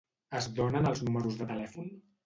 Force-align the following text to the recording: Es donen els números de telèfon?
Es 0.39 0.47
donen 0.61 0.89
els 0.93 1.05
números 1.11 1.41
de 1.43 1.51
telèfon? 1.55 1.97